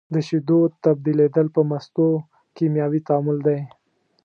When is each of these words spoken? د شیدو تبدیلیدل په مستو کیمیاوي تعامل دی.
د 0.13 0.15
شیدو 0.27 0.59
تبدیلیدل 0.85 1.47
په 1.55 1.61
مستو 1.69 2.07
کیمیاوي 2.55 2.99
تعامل 3.07 3.37
دی. 3.47 3.59